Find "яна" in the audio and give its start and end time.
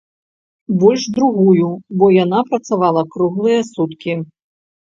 2.23-2.39